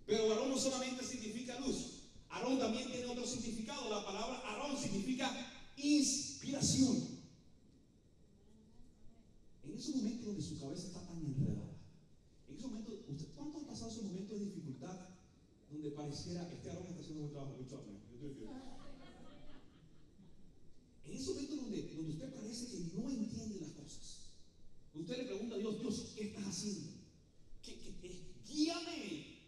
Pero 0.07 0.31
Aarón 0.31 0.51
no 0.51 0.59
solamente 0.59 1.05
significa 1.05 1.59
luz, 1.61 2.03
Aarón 2.29 2.59
también 2.59 2.91
tiene 2.91 3.07
otro 3.07 3.27
significado. 3.27 3.89
La 3.91 4.05
palabra 4.05 4.39
Aarón 4.45 4.77
significa 4.77 5.31
inspiración. 5.77 7.23
En 9.65 9.79
ese 9.79 9.93
momento 9.93 10.27
donde 10.27 10.43
su 10.43 10.59
cabeza 10.59 10.89
está 10.89 11.02
pareciera 16.13 16.47
que 16.47 16.57
este 16.57 16.69
Aarón 16.69 16.87
está 16.89 17.01
haciendo 17.01 17.25
un 17.25 17.31
trabajo? 17.31 17.57
Mucho 17.57 17.81
En 21.05 21.13
ese 21.17 21.31
momento 21.31 21.57
donde, 21.57 21.83
donde 21.95 22.13
usted 22.13 22.35
parece 22.35 22.67
que 22.67 23.01
no 23.01 23.09
entiende 23.09 23.61
las 23.61 23.71
cosas, 23.71 24.19
usted 24.93 25.17
le 25.17 25.25
pregunta 25.25 25.55
a 25.55 25.59
Dios, 25.59 25.81
Dios, 25.81 26.13
¿qué 26.15 26.25
estás 26.29 26.45
haciendo? 26.45 26.91
¿Qué, 27.63 27.79
qué, 27.79 27.97
qué? 27.97 28.35
Guíame, 28.47 29.39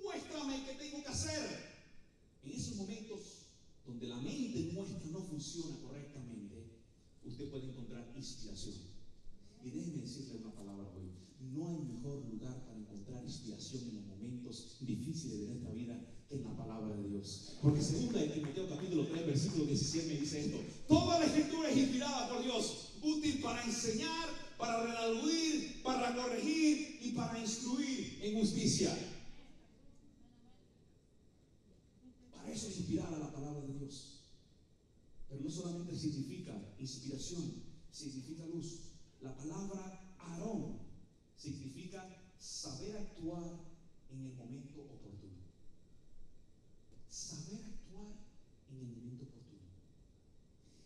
muéstrame 0.00 0.64
qué 0.66 0.74
tengo 0.74 1.02
que 1.02 1.08
hacer. 1.08 1.68
En 2.44 2.52
esos 2.52 2.76
momentos 2.76 3.20
donde 3.84 4.06
la 4.06 4.18
mente 4.18 4.72
nuestra 4.72 5.10
no 5.10 5.20
funciona 5.22 5.80
correctamente, 5.80 6.78
usted 7.24 7.50
puede 7.50 7.70
encontrar 7.70 8.12
inspiración. 8.16 8.76
Y 9.64 9.70
déjeme 9.70 10.02
decirle 10.02 10.36
una 10.36 10.54
palabra 10.54 10.92
hoy. 10.94 11.10
No 11.40 11.68
hay 11.68 11.78
mejor 11.78 12.24
lugar 12.26 12.64
para 12.66 12.78
encontrar 12.78 13.24
inspiración 13.24 13.82
en 13.88 13.96
los 13.96 14.06
momentos 14.06 14.78
difíciles 14.80 15.40
de 15.40 15.46
nuestra 15.46 15.70
vida 15.72 16.00
que 16.28 16.36
en 16.36 16.44
la 16.44 16.56
palabra 16.56 16.96
de 16.96 17.02
Dios. 17.18 17.58
Porque 17.62 17.80
de 17.80 18.28
Timoteo 18.28 18.68
capítulo 18.68 19.06
3, 19.06 19.26
versículo 19.26 19.64
17 19.66 20.08
me 20.08 20.20
dice 20.20 20.40
esto. 20.40 20.58
Toda 20.88 21.18
la 21.18 21.26
escritura 21.26 21.70
es 21.70 21.76
inspirada 21.76 22.28
por 22.28 22.42
Dios, 22.42 22.92
útil 23.02 23.40
para 23.40 23.64
enseñar, 23.64 24.28
para 24.56 24.82
redarguir, 24.82 25.82
para 25.82 26.14
corregir 26.14 26.98
y 27.02 27.10
para 27.12 27.38
instruir 27.38 28.18
en 28.22 28.38
justicia 28.38 28.96
eso 32.58 32.68
es 32.68 32.78
inspirar 32.78 33.12
a 33.14 33.18
la 33.18 33.30
palabra 33.30 33.60
de 33.60 33.78
Dios. 33.78 34.20
Pero 35.28 35.42
no 35.42 35.50
solamente 35.50 35.96
significa 35.96 36.52
inspiración, 36.78 37.62
significa 37.90 38.46
luz. 38.46 38.80
La 39.20 39.36
palabra 39.36 40.16
Aarón 40.18 40.78
significa 41.36 42.04
saber 42.38 42.96
actuar 42.96 43.44
en 44.10 44.24
el 44.24 44.34
momento 44.34 44.80
oportuno. 44.82 45.38
Saber 47.08 47.60
actuar 47.64 48.12
en 48.70 48.78
el 48.78 48.96
momento 48.96 49.24
oportuno. 49.24 49.68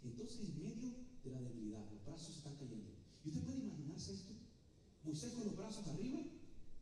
Entonces, 0.05 0.41
en 0.41 0.59
medio 0.59 0.93
de 1.25 1.31
la 1.31 1.41
debilidad, 1.41 1.91
los 1.91 2.05
brazos 2.05 2.37
están 2.37 2.57
cayendo. 2.57 2.91
¿Y 3.25 3.29
usted 3.29 3.45
puede 3.45 3.59
imaginarse 3.59 4.15
esto? 4.15 4.35
Moisés 5.13 5.33
con 5.33 5.45
los 5.45 5.57
brazos 5.59 5.87
arriba 5.89 6.21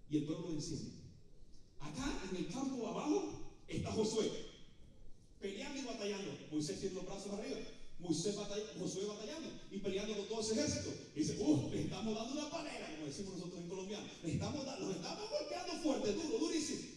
y 0.09 0.19
el 0.19 0.23
pueblo 0.23 0.51
encima. 0.51 0.93
Acá 1.81 2.15
en 2.31 2.37
el 2.37 2.47
campo 2.47 2.87
abajo 2.87 3.33
está 3.67 3.91
Josué 3.91 4.31
peleando 5.41 5.81
y 5.81 5.85
batallando. 5.85 6.39
Moisés 6.53 6.79
tiene 6.79 6.95
los 6.95 7.07
brazos 7.07 7.33
arriba. 7.33 7.59
Moisés 7.99 8.37
batallando, 8.37 8.73
Josué 8.79 9.07
batallando 9.07 9.51
y 9.73 9.79
peleando 9.79 10.17
con 10.17 10.29
todo 10.29 10.41
ese 10.43 10.53
ejército. 10.53 10.91
Dice, 11.13 11.39
uh, 11.41 11.71
le 11.73 11.83
estamos 11.83 12.15
dando 12.15 12.41
una 12.41 12.51
panera, 12.51 12.95
como 12.95 13.07
decimos 13.07 13.35
nosotros 13.35 13.63
en 13.63 13.69
colombiano. 13.69 14.07
Le 14.23 14.33
estamos, 14.33 14.65
los 14.65 14.95
estamos 14.95 15.29
golpeando 15.29 15.83
fuerte, 15.83 16.13
duro, 16.13 16.39
durísimo. 16.39 16.90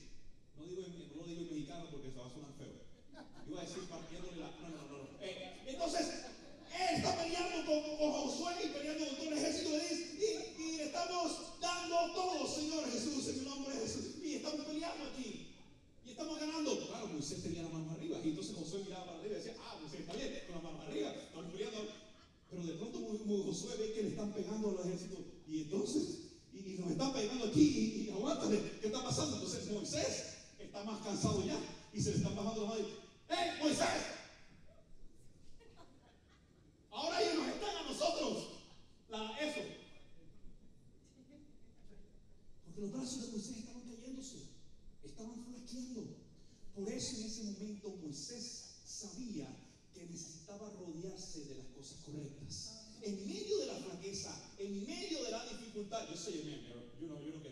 En 47.14 47.26
ese 47.26 47.44
momento 47.44 47.90
Moisés 48.02 48.82
sabía 48.86 49.48
que 49.94 50.06
necesitaba 50.06 50.70
rodearse 50.72 51.46
de 51.46 51.56
las 51.56 51.68
cosas 51.68 51.98
correctas. 52.06 52.72
En 53.02 53.28
medio 53.28 53.58
de 53.60 53.66
la 53.68 53.76
flaqueza, 53.76 54.34
en 54.58 54.86
medio 54.86 55.24
de 55.24 55.32
la 55.32 55.46
dificultad, 55.46 56.10
yo 56.10 56.18
soy 56.18 56.34
el 56.36 56.64
yo 57.00 57.08
no, 57.08 57.22
yo 57.22 57.34
no 57.34 57.44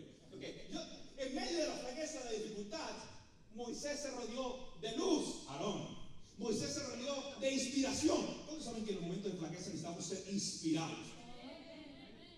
en 1.21 1.35
medio 1.35 1.57
de 1.59 1.67
la 1.67 1.75
flaqueza, 1.75 2.23
de 2.23 2.25
la 2.25 2.31
dificultad, 2.31 2.89
Moisés 3.53 3.99
se 3.99 4.09
rodeó 4.11 4.79
de 4.81 4.97
luz, 4.97 5.47
Aarón. 5.49 5.97
Moisés 6.39 6.73
se 6.73 6.83
rodeó 6.83 7.39
de 7.39 7.53
inspiración. 7.53 8.25
¿Cuántos 8.45 8.65
saben 8.65 8.83
que 8.83 8.91
en 8.91 8.95
los 8.95 9.05
momentos 9.05 9.31
de 9.31 9.37
flaqueza 9.37 9.67
necesitamos 9.67 10.03
ser 10.03 10.33
inspirados? 10.33 10.97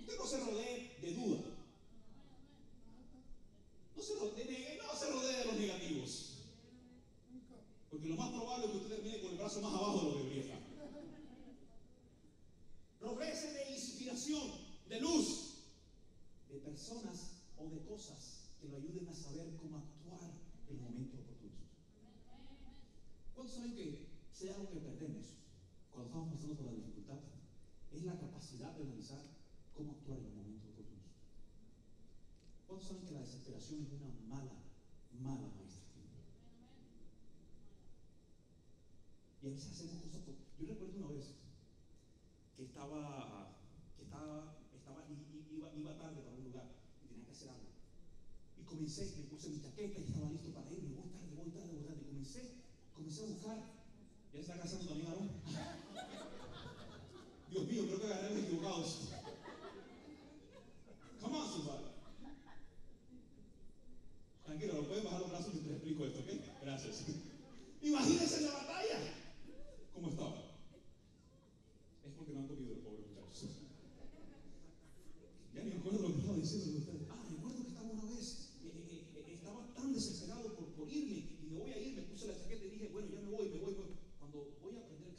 Usted 0.02 0.18
no 0.18 0.28
se 0.28 0.38
rodee 0.38 0.98
de 1.02 1.14
duda. 1.14 1.40
No 3.96 4.04
se 4.04 4.16
rodee, 4.16 4.80
no 4.86 5.00
se 5.00 5.10
rodee 5.10 5.38
de 5.38 5.46
los 5.46 5.56
negativos. 5.56 6.30
Porque 7.90 8.10
lo 8.10 8.16
más 8.16 8.32
probable 8.32 8.66
es 8.66 8.72
que 8.72 8.78
usted 8.78 8.96
termine 8.96 9.22
con 9.22 9.32
el 9.32 9.38
brazo 9.38 9.62
más 9.62 9.74
abajo 9.74 10.00
de 10.00 10.04
lo 10.04 10.12
que 10.12 10.24
debería 10.24 10.44
estar. 10.44 10.60
Rodeese 13.00 13.54
de 13.54 13.72
inspiración, 13.72 14.52
de 14.90 15.00
luz, 15.00 15.54
de 16.50 16.60
personas 16.60 17.32
o 17.58 17.70
de 17.70 17.80
cosas 17.86 18.44
que 18.64 18.70
lo 18.70 18.78
ayuden 18.78 19.10
a 19.10 19.14
saber 19.14 19.58
cómo 19.58 19.78
actuar 19.78 20.32
en 20.70 20.82
momentos 20.82 21.20
oportunos. 21.20 21.68
¿Cuántos 23.36 23.56
saben 23.56 23.76
que 23.76 24.08
sea 24.32 24.56
algo 24.56 24.72
que 24.72 24.80
perdemos 24.80 25.36
cuando 25.92 26.08
estamos 26.08 26.32
pasando 26.32 26.56
por 26.56 26.68
la 26.68 26.72
dificultad? 26.72 27.20
Es 27.92 28.04
la 28.06 28.18
capacidad 28.18 28.72
de 28.72 28.84
analizar 28.84 29.20
cómo 29.76 29.92
actuar 29.92 30.20
en 30.20 30.26
el 30.28 30.36
momento 30.36 30.64
¿Cuántos 32.66 32.88
saben 32.88 33.06
que 33.06 33.12
la 33.12 33.20
desesperación 33.20 33.84
es 33.84 33.92
una 33.92 34.10
mala, 34.28 34.64
mala 35.20 35.48
maestra? 35.54 35.84
Y 39.44 39.48
a 39.48 39.50
veces 39.50 39.72
hacemos 39.74 40.02
cosas. 40.02 40.22
Yo 40.58 40.66
recuerdo 40.66 40.98
una 40.98 41.08
vez 41.14 41.36
que 42.56 42.64
estaba, 42.64 43.60
que 43.98 44.04
estaba, 44.04 44.56
estaba 44.74 45.06
iba, 45.52 45.70
iba 45.76 45.98
tarde 46.00 46.22
para 46.22 46.38
un 46.38 46.46
lugar 46.46 46.72
y 47.04 47.08
tenía 47.10 47.26
que 47.26 47.32
hacer 47.32 47.50
algo. 47.50 47.74
Y 48.58 48.64
comencé, 48.64 49.14
me 49.18 49.24
puse 49.26 49.50
mi 49.50 49.60
chaqueta 49.60 50.00
y 50.00 50.04
estaba 50.06 50.32
listo 50.32 50.54
para 50.54 50.72
irme. 50.72 50.96
Voy 50.96 51.10
tarde, 51.12 51.36
voy 51.36 51.52
tarde, 51.52 51.74
voy 51.74 51.84
tarde. 51.84 52.02
Y 52.02 52.06
comencé, 52.08 52.56
comencé 52.96 53.22
a 53.22 53.28
buscar. 53.28 53.58
Ya 54.34 54.40
está 54.40 54.53
casando 54.64 54.86
también 54.88 55.08
Aarón. 55.10 55.30
Dios 57.52 57.68
mío, 57.68 57.84
creo 57.86 58.00
que 58.00 58.06
agarré 58.08 58.30
los 58.36 58.44
equivocados. 58.46 59.10
Come 61.22 61.38
on, 61.38 61.52
somebody. 61.52 61.84
Tranquilo, 64.46 64.74
no 64.74 64.88
pueden 64.88 65.04
bajar 65.04 65.20
los 65.20 65.30
brazos 65.32 65.54
mientras 65.54 65.76
explico 65.76 66.06
esto, 66.06 66.20
¿ok? 66.20 66.30
Gracias. 66.64 67.04
Imagínense 67.82 68.42
la 68.42 68.54
batalla. 68.54 69.00
¿Cómo 69.94 70.10
estaba? 70.10 70.38
Es 72.06 72.12
porque 72.16 72.32
no 72.32 72.40
han 72.40 72.48
comido 72.48 72.76
los 72.76 72.84
pobres 72.84 73.08
muchachos. 73.12 73.50
Ya 75.54 75.64
ni 75.64 75.72
me 75.72 75.80
acuerdo 75.80 76.08
lo 76.08 76.14
que 76.14 76.20
estaba 76.20 76.38
diciendo 76.38 76.72
de 76.72 76.78
ustedes. 76.78 77.08
Ah, 77.12 77.20
recuerdo 77.30 77.64
que 77.64 77.68
estaba 77.68 77.90
una 77.92 78.16
vez, 78.16 78.48
eh, 78.64 78.72
eh, 78.72 79.04
eh, 79.28 79.34
estaba 79.36 79.68
tan 79.76 79.94
desesperado 79.94 80.56
por, 80.56 80.68
por, 80.72 80.88
irme 80.90 81.36
y 81.44 81.48
me 81.52 81.60
voy 81.60 81.72
a 81.74 81.78
ir, 81.78 81.96
me 81.98 82.04
puse 82.04 82.28
la 82.28 82.40
chaqueta 82.40 82.64
y 82.66 82.70
dije, 82.70 82.90
bueno, 82.94 83.10
ya 83.12 83.20
me 83.20 83.30
voy, 83.30 83.50
me 83.50 83.60
voy. 83.60 83.76
Cuando 84.20 84.56
voy 84.62 84.78
a 84.78 84.88
prender 84.88 85.10
el 85.10 85.14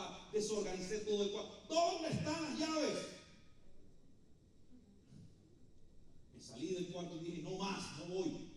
estaba, 0.00 0.28
desorganicé 0.32 0.98
todo 1.00 1.24
el 1.24 1.30
cuarto. 1.30 1.62
¿Dónde 1.68 2.08
están 2.08 2.42
las 2.42 2.58
llaves? 2.58 2.98
Me 6.34 6.42
salí 6.42 6.74
del 6.74 6.86
cuarto 6.88 7.16
y 7.16 7.18
dije, 7.20 7.42
no 7.42 7.58
más, 7.58 7.98
no 7.98 8.06
voy. 8.06 8.50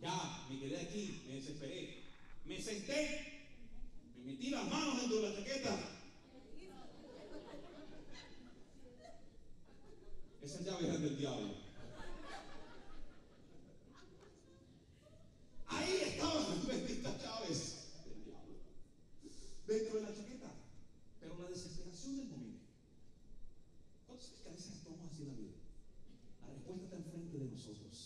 Ya, 0.00 0.46
me 0.50 0.58
quedé 0.58 0.80
aquí, 0.80 1.22
me 1.26 1.34
desesperé. 1.34 2.04
Me 2.44 2.60
senté, 2.60 3.46
me 4.16 4.32
metí 4.32 4.50
las 4.50 4.68
manos 4.68 5.00
dentro 5.00 5.20
de 5.20 5.30
la 5.30 5.36
chaqueta. 5.36 5.90
Esa 10.42 10.60
llave 10.60 10.88
es 10.90 11.00
del 11.00 11.16
diablo. 11.16 11.54
Ahí 15.66 16.00
estaban 16.02 16.66
benditas 16.66 17.22
llaves 17.22 17.84
del 18.04 18.24
diablo. 18.24 18.54
Dentro 19.66 19.96
de 19.96 20.02
la 20.02 20.14
chaqueta. 20.14 20.34
Pero 21.24 21.40
la 21.40 21.48
desesperación 21.48 22.16
del 22.16 22.28
momento. 22.28 22.68
¿Cuántos 24.06 24.28
sabes 24.28 24.42
que 24.42 24.48
a 24.48 24.52
veces 24.52 24.72
actuamos 24.76 25.10
así 25.10 25.22
en 25.22 25.28
la 25.28 25.34
vida? 25.40 25.56
La 26.44 26.52
respuesta 26.52 26.84
está 26.84 26.96
enfrente 26.96 27.38
de 27.38 27.50
nosotros. 27.50 27.96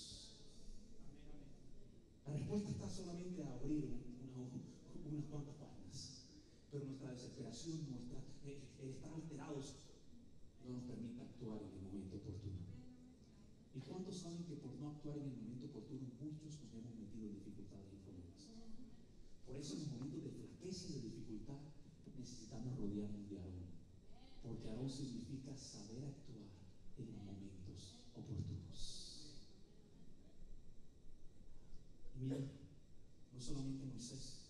La 2.26 2.32
respuesta 2.38 2.70
está 2.70 2.88
solamente 2.88 3.42
a 3.42 3.52
abrir 3.58 3.90
una- 4.22 4.54
unas 5.10 5.24
cuantas 5.26 5.56
páginas. 5.56 6.30
Pero 6.70 6.84
nuestra 6.86 7.10
desesperación, 7.10 7.90
nuestra, 7.90 8.22
eh, 8.46 8.62
el 8.78 8.88
estar 8.90 9.12
alterados, 9.12 9.74
no 10.62 10.78
nos 10.78 10.84
permite 10.84 11.20
actuar 11.20 11.58
en 11.58 11.74
el 11.74 11.82
momento 11.82 12.16
oportuno. 12.22 12.62
¿Y 13.74 13.80
cuántos 13.80 14.16
saben 14.16 14.44
que 14.44 14.54
por 14.62 14.72
no 14.78 14.90
actuar 14.94 15.18
en 15.18 15.26
el 15.26 15.36
momento 15.42 15.66
oportuno, 15.66 16.06
muchos 16.22 16.60
nos 16.62 16.72
hemos 16.72 16.94
metido 16.94 17.26
en 17.26 17.34
dificultades 17.34 17.92
y 17.92 17.98
problemas? 18.06 18.46
Por 19.58 19.66
eso 19.66 19.74
en 19.74 19.80
los 19.80 19.90
momentos 19.90 20.22
de 20.22 20.30
flaqueza 20.30 20.86
y 20.86 20.92
de 20.92 21.00
dificultad 21.00 21.58
necesitamos 22.16 22.78
rodearnos 22.78 23.28
de 23.28 23.38
Aarón. 23.40 23.66
Porque 24.40 24.70
Aarón 24.70 24.88
significa 24.88 25.52
saber 25.56 25.98
actuar 26.04 26.46
en 26.96 27.26
momentos 27.26 27.98
oportunos. 28.14 29.42
Y 32.14 32.20
mira, 32.20 32.38
no 33.34 33.40
solamente 33.40 33.84
Moisés 33.86 34.46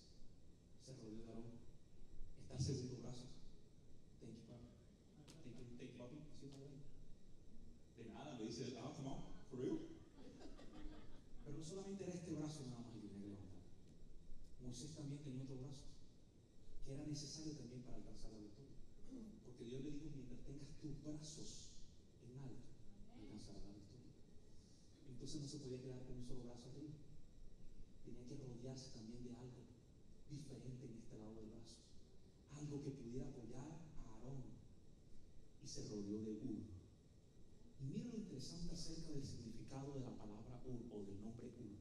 se 0.84 0.92
rodeó 0.92 1.24
de 1.24 1.28
Aarón, 1.30 1.56
está 2.42 2.56
el 2.58 2.62
segundo 2.62 3.00
brazo. 3.00 3.28
Thank 4.20 4.36
you, 4.36 4.44
papi. 4.44 4.68
Thank 5.24 5.56
you, 5.56 5.76
thank 5.78 5.90
you, 5.90 5.96
papi. 5.96 6.16
¿Sí 6.38 6.44
está 6.44 6.60
bien? 6.60 6.84
De 7.96 8.12
nada, 8.12 8.36
me 8.36 8.44
dice, 8.44 8.76
ah, 8.84 8.92
come 8.94 9.08
on, 9.08 9.24
for 9.48 9.58
real. 9.58 9.78
Pero 11.46 11.56
no 11.56 11.64
solamente 11.64 12.04
era 12.04 12.12
este 12.12 12.30
brazo 12.32 12.66
nada 12.66 12.82
más 12.82 12.94
el 12.94 13.00
que 13.00 13.08
tenía 13.08 13.22
que 13.22 13.28
levantar. 13.30 13.58
Moisés 14.68 14.94
también 14.94 15.22
tenía 15.22 15.42
otro 15.44 15.56
brazo, 15.56 15.86
que 16.84 16.92
era 16.92 16.97
necesario 17.08 17.52
también 17.56 17.82
para 17.82 17.96
alcanzar 17.96 18.30
la 18.32 18.38
victoria. 18.38 18.76
Porque 19.44 19.64
Dios 19.64 19.82
le 19.82 19.90
dijo, 19.90 20.12
mientras 20.14 20.44
tengas 20.44 20.68
tus 20.76 20.92
brazos 21.02 21.72
en 22.20 22.36
alto, 22.38 22.68
alcanzarás 23.16 23.64
la 23.64 23.72
victoria. 23.72 24.12
Entonces 25.08 25.40
no 25.40 25.48
se 25.48 25.58
podía 25.58 25.80
quedar 25.80 26.04
con 26.04 26.16
un 26.16 26.24
solo 26.24 26.44
brazo 26.44 26.68
arriba. 26.68 26.92
Tenía 28.04 28.24
que 28.28 28.36
rodearse 28.36 28.92
también 28.92 29.24
de 29.24 29.32
algo 29.36 29.64
diferente 30.28 30.86
en 30.86 30.96
este 30.96 31.18
lado 31.18 31.34
del 31.34 31.48
brazo. 31.48 31.80
Algo 32.52 32.84
que 32.84 32.90
pudiera 32.90 33.26
apoyar 33.28 33.64
a 33.64 34.12
Aarón. 34.12 34.44
Y 35.64 35.66
se 35.66 35.88
rodeó 35.88 36.22
de 36.22 36.32
Ur. 36.32 36.60
Y 37.80 37.84
mira 37.84 38.04
lo 38.04 38.18
interesante 38.18 38.74
acerca 38.74 39.12
del 39.12 39.24
significado 39.24 39.94
de 39.94 40.00
la 40.00 40.16
palabra 40.16 40.60
Ur 40.66 40.84
o 40.92 41.04
del 41.04 41.22
nombre 41.22 41.46
Ur. 41.56 41.76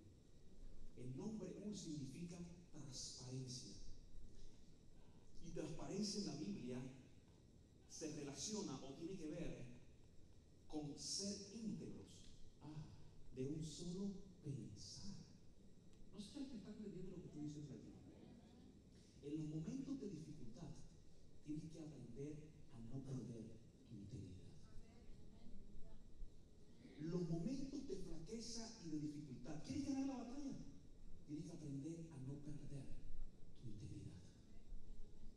El 0.97 1.17
nombre 1.17 1.53
Ur 1.63 1.75
significa 1.75 2.37
transparencia. 2.71 3.76
Y 5.97 5.99
transparencia 5.99 6.21
en 6.21 6.27
la 6.27 6.35
Biblia 6.35 6.77
se 7.89 8.15
relaciona 8.17 8.79
o 8.83 8.93
tiene 8.93 9.17
que 9.17 9.27
ver 9.31 9.65
con 10.67 10.93
ser 10.95 11.35
íntegros. 11.55 12.21
Ah, 12.61 12.85
de 13.35 13.47
un 13.47 13.63
solo 13.63 14.11
pensar. 14.43 15.15
No 16.13 16.21
sé 16.21 16.31
si 16.31 16.39
alguien 16.39 16.59
está 16.59 16.69
entendiendo 16.69 17.11
lo 17.13 17.21
que 17.21 17.27
estoy 17.27 17.45
diciendo 17.45 17.73
aquí. 17.73 17.93
En 19.23 19.49
los 19.49 19.49
momentos 19.49 19.99
de 19.99 20.09
dificultad 20.09 20.69
tienes 21.45 21.65
que 21.71 21.79
aprender 21.79 22.45
a 22.73 22.93
no 22.93 23.01
perder 23.01 23.57
tu 23.89 23.95
integridad. 23.95 24.53
Los 27.01 27.27
momentos 27.27 27.87
de 27.87 27.95
flaqueza 27.95 28.69
y 28.85 28.89
de 28.89 28.99
dificultad, 28.99 29.63
¿quieres 29.65 29.87
ganar 29.87 30.05
la 30.05 30.17
batalla? 30.17 30.57
Tienes 31.25 31.45
que 31.45 31.53
aprender 31.53 32.05
a 32.13 32.17
no 32.21 32.33
perder 32.45 32.85
tu 33.61 33.67
integridad. 33.67 34.13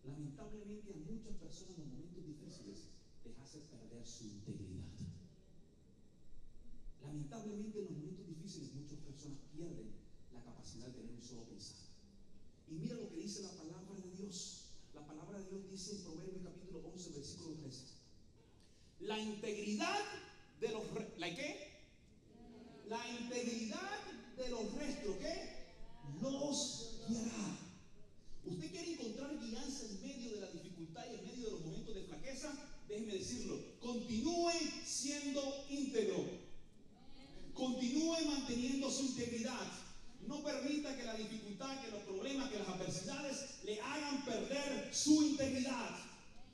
Lamentablemente 0.04 0.92
a 0.92 0.96
muchas 0.96 1.36
personas 1.36 1.78
en 1.78 1.92
los 1.92 2.12
difíciles 2.60 2.90
les 3.24 3.38
hace 3.38 3.58
perder 3.60 4.06
su 4.06 4.24
integridad. 4.24 4.86
Lamentablemente 7.02 7.78
en 7.78 7.84
los 7.84 7.92
momentos 7.92 8.26
difíciles 8.26 8.74
muchas 8.74 8.98
personas 9.00 9.38
pierden 9.52 9.92
la 10.32 10.42
capacidad 10.44 10.86
de 10.86 10.92
tener 10.92 11.14
un 11.14 11.22
solo 11.22 11.44
pensar. 11.44 11.76
Y 12.68 12.74
mira 12.74 12.94
lo 12.96 13.10
que 13.10 13.16
dice 13.16 13.42
la 13.42 13.56
palabra 13.56 13.94
de 13.94 14.10
Dios. 14.16 14.66
La 14.94 15.06
palabra 15.06 15.38
de 15.38 15.48
Dios 15.50 15.70
dice 15.70 15.96
en 15.96 16.02
Proverbios 16.02 16.44
capítulo 16.44 16.88
11, 16.92 17.10
versículo 17.10 17.54
13. 17.56 17.84
La 19.00 19.18
integridad 19.18 20.00
de 20.60 20.68
los... 20.68 20.82
¿La 21.18 21.34
qué? 21.34 21.70
La 22.88 23.08
integridad 23.20 24.00
de 24.36 24.48
los 24.48 24.74
restos, 24.74 25.16
¿qué? 25.16 25.60
Los 26.20 26.98
guiará. 27.08 27.70
¿Usted 28.44 28.70
quiere 28.70 28.92
encontrar 28.92 29.38
guianza 29.38 29.86
en 29.86 30.00
medio 30.00 30.34
de 30.34 30.40
la 30.40 30.50
dificultad 30.50 31.04
y 31.10 31.14
en 31.18 31.24
medio 31.24 31.44
de 31.44 31.50
los 31.52 31.60
momentos 31.60 31.94
de 31.94 32.02
flaqueza? 32.02 32.52
Déjeme 32.88 33.14
decirlo. 33.14 33.60
Continúe 34.20 34.52
siendo 34.84 35.64
íntegro. 35.70 36.26
Continúe 37.54 38.16
manteniendo 38.26 38.90
su 38.90 39.02
integridad. 39.02 39.66
No 40.26 40.42
permita 40.42 40.94
que 40.94 41.04
la 41.04 41.14
dificultad, 41.14 41.80
que 41.82 41.90
los 41.90 42.02
problemas, 42.02 42.50
que 42.50 42.58
las 42.58 42.68
adversidades 42.68 43.36
le 43.64 43.80
hagan 43.80 44.22
perder 44.24 44.90
su 44.92 45.22
integridad. 45.22 45.96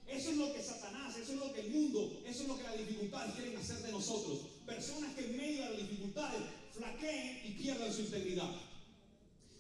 Eso 0.07 0.31
es 0.31 0.37
lo 0.37 0.53
que 0.53 0.63
Satanás, 0.63 1.17
eso 1.17 1.33
es 1.33 1.39
lo 1.41 1.53
que 1.53 1.63
el 1.63 1.71
mundo, 1.71 2.23
eso 2.25 2.43
es 2.43 2.49
lo 2.49 2.57
que 2.57 2.63
las 2.63 2.79
dificultades 2.79 3.35
quieren 3.35 3.57
hacer 3.57 3.79
de 3.79 3.91
nosotros. 3.91 4.39
Personas 4.65 5.15
que 5.15 5.25
en 5.25 5.37
medio 5.37 5.65
de 5.65 5.71
las 5.71 5.79
dificultades 5.79 6.43
flaqueen 6.73 7.41
y 7.47 7.51
pierdan 7.63 7.93
su 7.93 8.03
integridad. 8.03 8.51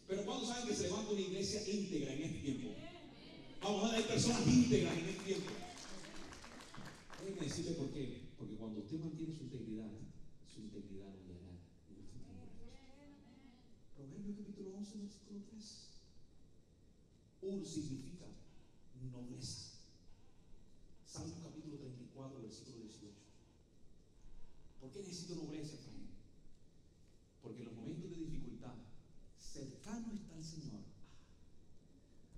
Pero 0.06 0.24
¿cuándo 0.24 0.46
saben 0.46 0.68
que 0.68 0.76
se 0.76 0.84
levanta 0.84 1.10
una 1.10 1.20
iglesia 1.20 1.68
íntegra 1.68 2.12
en 2.12 2.22
este 2.22 2.38
tiempo? 2.38 2.68
Vamos 3.60 3.84
a 3.84 3.88
ver, 3.88 3.96
hay 3.96 4.04
personas 4.04 4.46
íntegras 4.46 4.96
en 4.96 5.08
este 5.08 5.24
tiempo. 5.24 5.55
Decirle 7.46 7.78
por 7.78 7.92
qué. 7.92 8.26
Porque 8.36 8.56
cuando 8.56 8.80
usted 8.80 8.98
mantiene 8.98 9.32
su 9.32 9.44
integridad, 9.44 9.88
su 10.52 10.62
integridad 10.62 11.14
este 11.14 11.94
tiempo. 11.94 12.42
Proverbios 13.94 14.36
capítulo 14.36 14.74
11, 14.74 14.98
versículo 14.98 15.40
3. 15.50 15.86
Ur 17.42 17.64
significa 17.64 18.26
nobleza. 19.12 19.78
Salmo 21.06 21.36
capítulo 21.44 21.76
34, 21.78 22.42
versículo 22.42 22.78
18. 22.82 23.14
¿Por 24.80 24.90
qué 24.90 24.98
necesito 24.98 25.36
nobleza, 25.36 25.76
Efraín? 25.76 26.08
Porque 27.42 27.60
en 27.60 27.66
los 27.66 27.76
momentos 27.76 28.10
de 28.10 28.16
dificultad, 28.26 28.74
cercano 29.38 30.12
está 30.14 30.36
el 30.36 30.44
Señor 30.44 30.82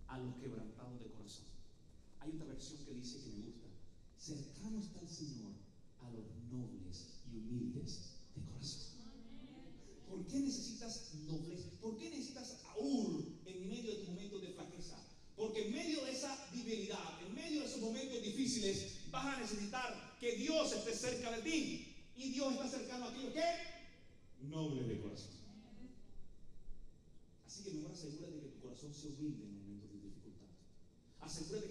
a 0.09 0.19
los 0.19 0.35
quebrantados 0.37 1.01
de 1.01 1.07
corazón. 1.07 1.47
Hay 2.21 2.33
otra 2.33 2.49
versión 2.49 2.85
que 2.85 2.93
dice 2.93 3.23
que 3.23 3.31
me 3.31 3.47
gusta. 3.47 3.58
Cercano 4.69 4.85
está 4.85 5.01
el 5.01 5.09
Señor 5.09 5.53
a 6.01 6.11
los 6.11 6.27
nobles 6.53 7.21
y 7.33 7.37
humildes 7.37 8.21
de 8.35 8.43
corazón. 8.43 8.83
¿Por 10.07 10.27
qué 10.27 10.41
necesitas 10.41 11.15
nobleza? 11.27 11.71
¿Por 11.81 11.97
qué 11.97 12.11
necesitas 12.11 12.59
aún 12.75 13.41
en 13.47 13.69
medio 13.69 13.93
de 13.93 13.97
tus 14.01 14.09
momentos 14.09 14.43
de 14.43 14.49
flaqueza? 14.49 14.99
Porque 15.37 15.69
en 15.69 15.73
medio 15.73 16.05
de 16.05 16.13
esa 16.13 16.37
debilidad, 16.53 17.23
en 17.27 17.35
medio 17.35 17.61
de 17.61 17.67
esos 17.67 17.81
momentos 17.81 18.23
difíciles, 18.23 19.11
vas 19.11 19.37
a 19.37 19.41
necesitar 19.41 20.17
que 20.21 20.37
Dios 20.37 20.73
esté 20.73 20.95
cerca 20.95 21.35
de 21.37 21.43
ti. 21.43 21.95
Y 22.17 22.33
Dios 22.33 22.53
está 22.53 22.69
cercano 22.69 23.07
a 23.07 23.11
aquellos 23.11 23.33
que 23.33 24.49
nobles 24.49 24.89
de 24.89 25.01
corazón. 25.01 25.39
Así 27.47 27.63
que 27.63 27.71
mejor 27.71 27.93
asegúrate 27.93 28.35
de 28.35 28.41
que 28.41 28.49
tu 28.49 28.61
corazón 28.61 28.93
sea 28.93 29.11
humilde 29.11 29.45
en 29.45 29.57
momentos 29.57 29.91
de 29.93 30.01
dificultad. 30.01 30.49
Asegúrate 31.21 31.68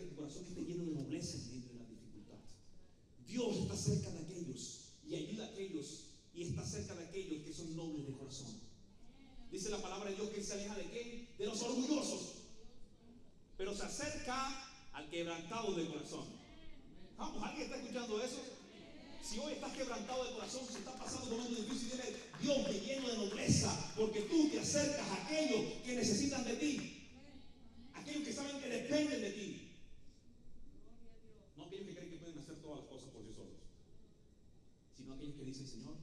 La 9.69 9.81
palabra 9.81 10.09
de 10.09 10.15
Dios 10.15 10.29
que 10.29 10.41
se 10.41 10.53
aleja 10.53 10.75
de 10.75 10.85
qué? 10.85 11.27
De 11.37 11.45
los 11.45 11.61
orgullosos. 11.61 12.35
Pero 13.57 13.75
se 13.75 13.83
acerca 13.83 14.69
al 14.93 15.09
quebrantado 15.09 15.73
de 15.73 15.87
corazón. 15.87 16.25
Vamos, 17.17 17.43
¿alguien 17.43 17.63
está 17.63 17.77
escuchando 17.77 18.23
eso? 18.23 18.41
Si 19.21 19.39
hoy 19.39 19.53
estás 19.53 19.73
quebrantado 19.75 20.23
de 20.23 20.33
corazón, 20.35 20.65
si 20.65 20.77
estás 20.77 20.95
pasando 20.95 21.29
por 21.29 21.39
un 21.39 21.53
difícil, 21.53 21.91
dile, 21.91 22.15
Dios 22.41 22.57
me 22.63 22.79
lleno 22.79 23.09
de 23.09 23.17
nobleza, 23.17 23.93
porque 23.97 24.21
tú 24.21 24.49
te 24.49 24.59
acercas 24.59 25.05
a 25.05 25.25
aquellos 25.25 25.81
que 25.83 25.95
necesitan 25.95 26.45
de 26.45 26.53
ti, 26.53 27.09
aquellos 27.93 28.23
que 28.23 28.33
saben 28.33 28.61
que 28.61 28.69
dependen 28.69 29.21
de 29.21 29.31
ti, 29.31 29.71
no 31.57 31.65
aquellos 31.65 31.87
que 31.87 31.93
creen 31.93 32.11
que 32.11 32.17
pueden 32.17 32.39
hacer 32.39 32.55
todas 32.61 32.79
las 32.79 32.87
cosas 32.87 33.09
por 33.09 33.21
sí 33.23 33.33
solos, 33.33 33.59
sino 34.95 35.13
aquellos 35.13 35.35
que 35.35 35.43
dicen, 35.43 35.67
Señor, 35.67 35.95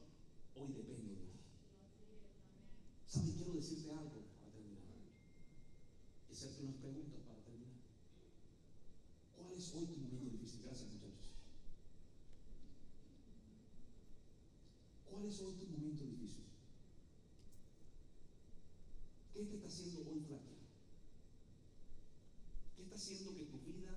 está 22.95 23.13
haciendo 23.13 23.35
que 23.35 23.45
tu 23.47 23.59
vida 23.61 23.91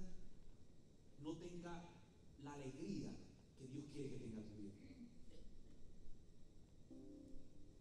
no 1.24 1.34
tenga 1.38 1.84
la 2.44 2.54
alegría 2.54 3.12
que 3.58 3.68
Dios 3.68 3.86
quiere 3.94 4.10
que 4.10 4.18
tenga 4.18 4.42
tu 4.42 4.56
vida? 4.56 4.74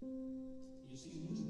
Y 0.03 0.91
yo 0.91 0.97
sé 0.97 1.11
que 1.11 1.19
muchos 1.19 1.47